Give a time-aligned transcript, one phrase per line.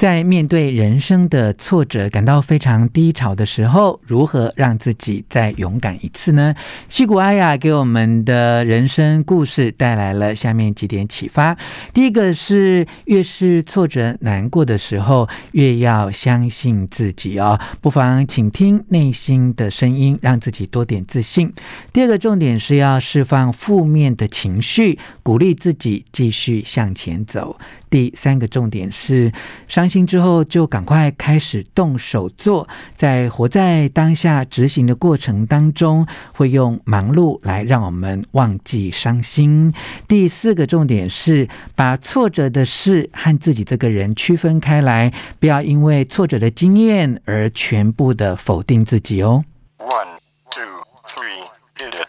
[0.00, 6.54] 在面对人生的挫折，感到非常低潮的时候，如何让自己再勇敢一次呢？
[6.88, 11.54] 西谷阿雅给我们的人生故事带来了下面几点启发。
[11.92, 17.60] 第一个是，越是挫折难过的时候，越要相信自己哦。
[17.82, 21.52] 不妨请听内心的声音，让自己多点自信。
[21.92, 27.58] 第二个重点是要释放负面的情绪，鼓励自己继续向前走。
[27.90, 29.32] 第三个重点是，
[29.66, 39.74] 伤心之后就赶快开始动手做，在活在当下执行的过程当中，会用忙碌来让我们忘记伤心。
[40.06, 49.44] 第四个重点是，把挫折的事和自己这个人区分开来，不要因为挫折的经验而全部的否定自己哦。
[49.78, 50.62] One, two,
[51.08, 51.42] three,
[51.76, 52.08] hit it.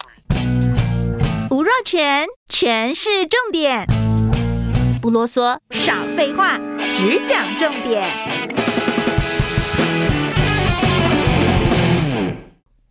[1.49, 4.10] 吴若权，权式重点。
[5.01, 6.59] 不啰嗦，少废话，
[6.93, 8.03] 只讲重点。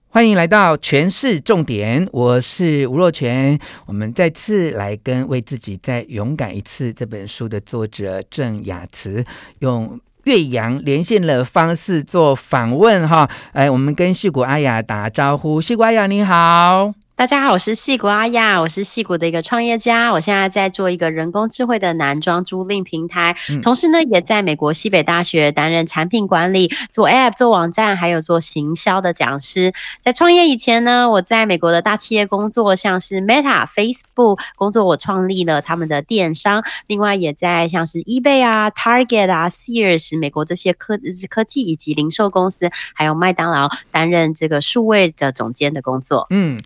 [0.09, 3.57] 欢迎来到全市重点，我是吴若权。
[3.87, 9.25] 我们再次来跟《为自己再勇敢一次》这本书的作者郑雅慈
[9.61, 13.31] 用越洋连线的方式做访问哈。
[13.53, 16.93] 哎，我们跟矽谷阿雅打招呼，矽谷阿雅你好。
[17.21, 29.75] 大家好，我是戏骨阿亚，我是戏骨的一个创业家，我现在在做一个人工智慧的男装租赁平台，嗯、同时呢，也在美国西北大学担任产品管理，做 App、做网站，还有做行销的讲师。
[30.03, 46.27] 在创业以前呢，我在美国的大企业工作，像是 Meta、Facebook 工作，我创立了他们的电商，另外也在像是 eBay 啊、Target 啊、Sears 美国这些科科技以及零售公司，还有麦当劳担任这个数位的总监的工作。
[46.31, 46.59] 嗯。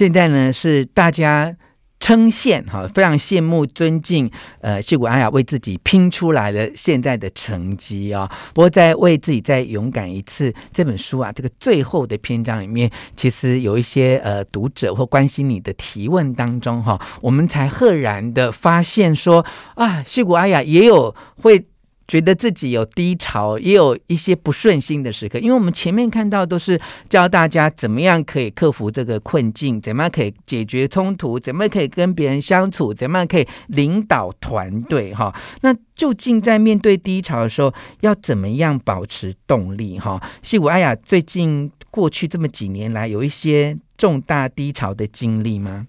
[0.00, 1.54] 现在呢，是大家
[1.98, 4.30] 称羡哈，非常羡慕、尊敬，
[4.62, 8.30] 呃，谢谷阿雅为自己拼出来的现在的成绩啊、哦。
[8.54, 21.66] 不过，在为自己再勇敢一次这本书啊，这个最后的篇章里面，其实有一些呃读者或关心你的提问当中哈、我们才赫然的发现说啊，谢谷阿雅也有会。
[22.10, 35.32] 觉得自己有低潮，也有一些不顺心的时刻，因为我们前面看到都是教大家怎么样可以克服这个困境，怎么样可以解决冲突，怎么样可以跟别人相处，怎么样可以领导团队，哈。
[35.60, 40.20] 那究竟在面对低潮的时候，要怎么样保持动力，哈？
[40.42, 45.86] 西谷阿雅最近过去这么几年来，有一些重大低潮的经历吗？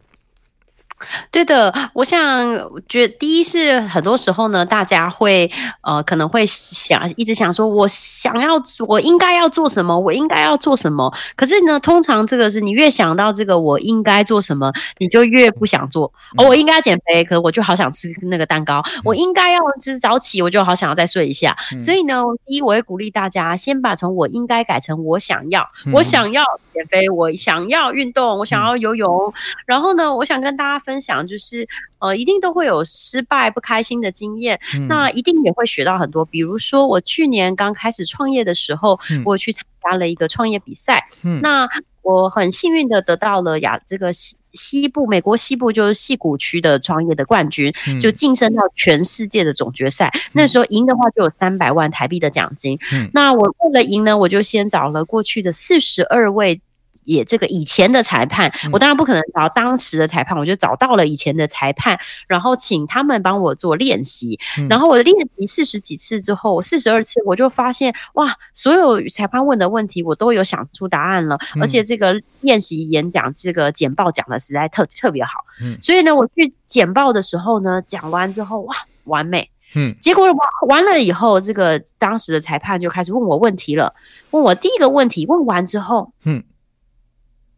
[1.32, 2.46] 对的，我想
[2.90, 5.50] 觉得第一是很多时候呢，大家会
[5.82, 11.12] 呃可能会想一直想说，我想要我应该要做什么，我应该要做什么。
[11.36, 16.12] 可是呢，通常这个是你越想到这个我应该做什么，你就越不想做。
[16.38, 18.84] 哦，我应该要减肥，可我就好想吃那个蛋糕。
[19.04, 21.56] 我应该要就是早起，我就好想要再睡一下。
[21.80, 29.34] 所以呢，第一我会鼓励大家先把从我应该改成我想要，我想要减肥，我想要运动，我想要游泳。
[29.66, 30.92] 然后呢，我想跟大家分。
[30.92, 31.68] 分享就是，
[32.00, 36.26] 呃，一定都会有失败、不开心的经验，嗯、那一定也会学到很多。
[36.26, 41.68] 比如说，我去年刚开始创业的时候，嗯、我去参加了一个创业比赛，嗯、那
[42.02, 50.12] 我很幸运的得到了亚这个西西部美国西部就是西谷区的创业的冠军，嗯、就晋升到全世界的总决赛。
[50.14, 52.78] 嗯、那时候赢的话就有三百万台币的奖金。
[52.92, 56.60] 嗯、那我为了赢呢，我就先找了过去的四十二位。
[57.04, 64.40] 也这个以前的裁判，我当然不可能找当时的裁判，我就找到了以前的裁判，然后请他们帮我做练习。
[64.70, 75.32] 然后我练习四十几次之后，四十二次我就发现，哇，所有裁判问的问题我都有想出答案了，而且这个练习演讲这个简报讲的实在特特别好。
[75.80, 78.76] 所以呢，我去简报的时候呢，讲完之后哇，
[79.06, 79.50] 完美。
[79.74, 80.36] 嗯，结果完
[80.68, 83.94] 完了以后，这个当时的裁判就开始问我问题了，
[84.32, 86.44] 问我第一个问题，问完之后，嗯。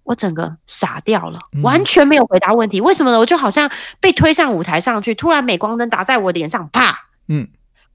[0.03, 2.81] 我整个傻掉了，完全没有回答问题。
[2.81, 3.19] 为什么呢？
[3.19, 3.69] 我就好像
[3.99, 7.07] 被推上舞台上去，突然镁光灯打在我脸上，啪！
[7.27, 7.47] 嗯，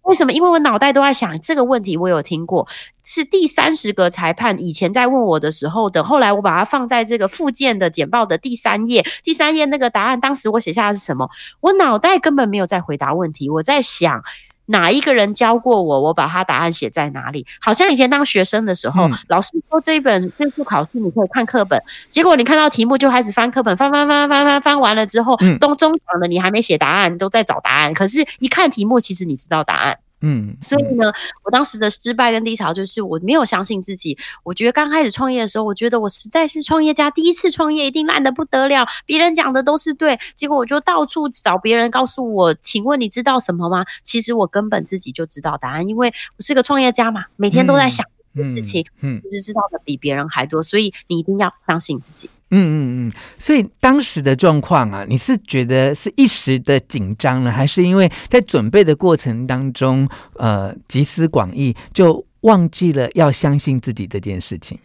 [0.02, 0.32] 为什么？
[0.32, 2.66] 因为我脑袋都在想这个问题，我有听过，
[3.05, 6.02] 是第三十个裁判以前在问我的时候的。
[6.02, 11.28] 后来我把它放在这个附件的简报的第三页，第三页那个答案，当时我写下的是什么？
[11.61, 14.25] 我脑袋根本没有在回答问题，我在想。
[14.69, 16.00] 哪一个人教过我？
[16.00, 17.47] 我把他答案写在哪里？
[17.61, 27.93] 好像以前当学生的时候，嗯、老师说这一本这次考试你可以看课本，结果你看到题目就开始翻课本，翻翻翻翻翻翻完了之后，都、嗯、中场了你还没写答案，都在找答案。
[27.93, 29.99] 可是，一看题目，其实你知道答案。
[30.20, 31.12] 嗯，所以呢，
[31.44, 34.19] 我当时的失败跟低潮就是我没有相信自己。
[34.43, 43.85] 我觉得刚开始创业的时候，我觉得我实在是创业家，第一次创业一定烂得不得了，别人讲的都是对，结果我就到处找别人告诉我，请问你知道什么吗？
[44.03, 48.05] 其实我根本自己就知道答案，因为我是个创业家嘛，每天都在想
[48.35, 52.29] 事情，嗯，其实知道的比别人还多，所以你一定要相信自己。
[52.50, 64.79] 嗯嗯嗯，所以当时的状况啊，你是觉得是一时的紧张呢，还是因为在准备的过程当中，呃，集思广益就忘记了要相信自己这件事情？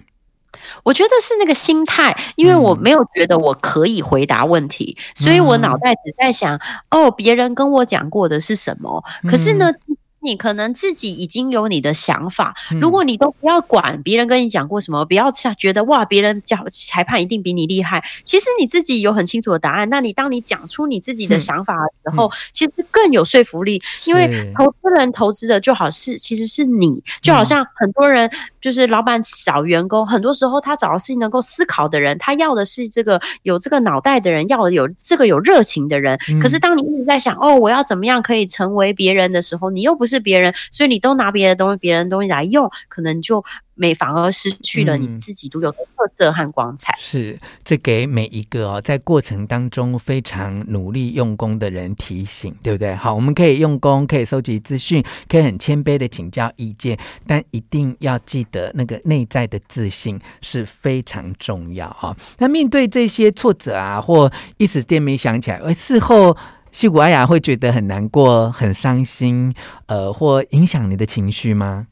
[0.83, 6.59] 我觉得是那个心态，因为我没有觉得我可以回答问题，嗯、所以我脑袋只在想，
[6.91, 9.03] 哦，别人跟我讲过的是什么？
[9.27, 9.71] 可是呢？
[9.71, 18.03] 嗯你可能自己已经有你的想法，如果你都不要管别人跟你讲过什么，不要觉得哇，别人讲裁判一定比你厉害。
[18.23, 19.89] 其实你自己有很清楚的答案。
[19.89, 23.81] 那你当你讲出你自己的想法的时候，其实更有说服力。
[24.05, 28.31] 因为投资人投资的就好是，其实是你，就好像很多人
[28.61, 36.17] 就是老板找员工，很多时候他找的是能够思考的人，他要的是这个有这个脑袋的人，要的有这个有热情的人。
[36.41, 40.12] 可是当你一直在想哦，我要怎么样可以成为别人的时候，你又不是。
[40.13, 43.43] 是别人，所以你都拿别的东西、别人的东西来用，可能就
[43.73, 46.93] 没反而失去了你自己独有的特色和光彩。
[46.93, 52.95] 嗯、是，这给每一个哦，在过程当中非常努力用功的人提醒，对不对？
[52.95, 62.15] 好，我们可以用功，可以收集资讯，可以很谦卑的请教意见，但一定要记得那个内在的自信是非常重要啊。
[62.37, 66.37] 那面对这些挫折啊，或一时间没想起来，而事后。
[66.73, 69.53] 矽谷阿雅会觉得很难过、很伤心，
[69.85, 71.87] 呃，或影响你的情绪吗？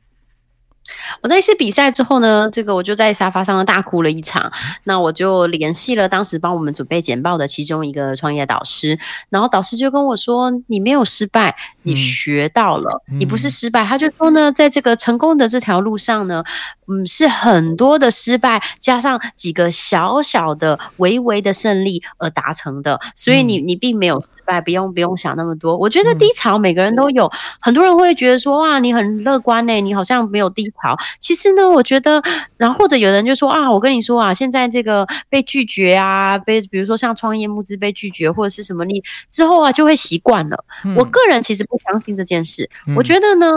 [1.22, 4.52] 我那次比赛之后呢，这个我就在沙发上大哭了一场。
[4.84, 9.00] 那我就联系了当时帮我们准备简报的其中一个创业导师，
[9.30, 16.44] 然后导师就跟我说：“你没有失败，你学到了，嗯、你不是失败。”他就说呢，在这个成功的这条路上呢，
[16.92, 24.42] 嗯，是很多的失败加上几个小小的、微微的胜利而达成的，所以你你并没有失败。
[24.66, 25.78] 不用不用想那么多。
[25.78, 30.94] 我觉得低潮每个人都有，嗯、很多人会觉得说哇，你很乐观呢，你好像没有低潮。
[31.22, 32.22] 其实呢，我觉得，
[32.58, 40.66] 然后或者有人就说啊，我跟你说啊，现在这个被拒绝啊，被比如说像创业募资被拒绝或者是什么，你之后啊就会习惯了。
[40.84, 43.50] 嗯、我个人其实不相信这件事，嗯、我觉得呢。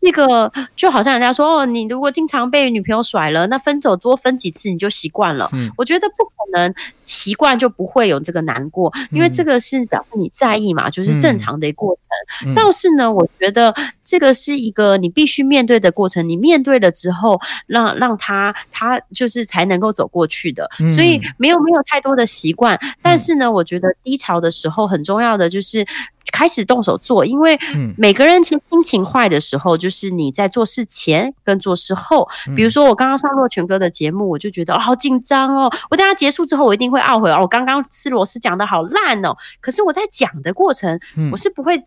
[0.00, 5.48] 这个就好像人家说哦，你如果经常被女朋友甩了，那分手多分几次你就习惯了。
[5.52, 6.74] 嗯，我觉得不可能
[7.10, 12.54] 习惯就不会有这个难过，因为这个是表示你在意嘛，就是正常的一个过程。
[12.54, 13.74] 倒是呢，我觉得
[14.04, 20.70] 这个是一个你必须面对的过程，你面对了之后，让让他他就是才能够走过去的。
[20.94, 25.84] 所以没有没有太多的习惯，但是呢，我觉得低潮的时候很重要的就是。
[26.32, 27.58] 开始动手做，因为
[27.96, 32.28] 每个人其实心情坏的时候，就是你在做事前跟做事后。
[32.54, 35.68] 比如说，我刚刚上洛泉哥的节目，我就觉得哦，好紧张哦。
[35.90, 39.36] 我等下结束之后，我一定会懊悔哦，我刚刚吃螺丝讲的好烂哦。
[39.60, 40.98] 可是我在讲的过程，
[41.32, 41.82] 我是不会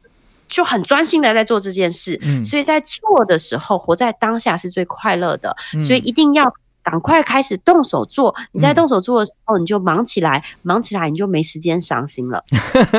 [0.48, 2.20] 就很专心的在做这件事。
[2.44, 5.56] 所以在做的时候，活在当下是最快乐的。
[5.80, 6.54] 所以一定要。
[6.84, 8.36] 赶快开始动手做！
[8.52, 12.44] 你在动手做的时候，你就忙起来，嗯、忙起来你就没时间伤心了。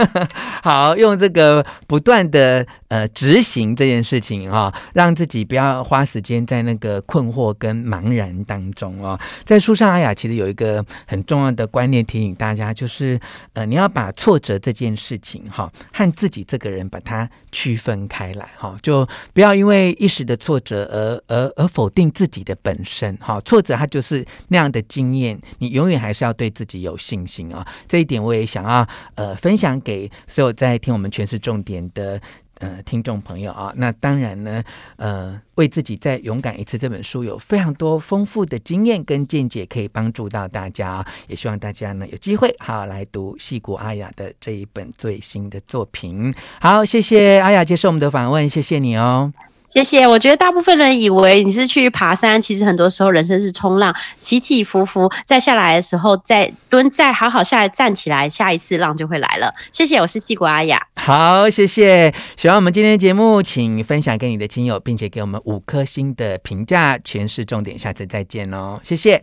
[0.65, 9.19] 好，用这个不断的呃执行这件事情哈、让自己不要花时间在那个困惑跟茫然当中哦。
[9.45, 13.19] 在书上，阿雅其实有一个很重要的观念提醒大家，就是
[13.55, 23.75] 呃你要把挫折这件事情哈、和自己这个人把它区分开来哈、就不要因为一时的挫折而而而否定自己的本身哈、挫折。
[23.75, 27.67] 他就是那样的经验，你永远还是要对自己有信心啊！
[27.89, 32.21] 这一点我也想要呃分享给所有在听我们权式重点的
[32.65, 33.73] 呃听众朋友啊。
[33.77, 34.63] 那当然呢，
[34.97, 41.07] 呃，为自己再勇敢一次这本书有非常多丰富的经验跟见解，可以帮助到大家啊。
[41.29, 46.35] 也希望大家呢有机会好来读矽谷阿雅的这一本最新的作品。
[46.61, 49.33] 好，谢谢阿雅接受我们的访问，谢谢你哦。
[49.67, 50.07] 谢谢。
[50.07, 59.53] 我觉得大部分人以为你是去爬山，其实很多时候人生是冲浪，起起伏伏，再下来的时候再蹲，再好好下来站起来，下一次浪就会来了。
[59.73, 60.81] 谢谢，我是矽谷阿雅。
[61.05, 62.15] 好，谢谢。
[62.35, 66.99] 喜欢我们今天的节目，请分享给你的亲友，并且给我们五颗星的评价。
[67.05, 68.81] 全是重点，下次再见哦。
[68.83, 69.23] 谢谢。